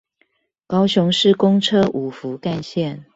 [0.65, 3.03] 高雄市公車五福幹線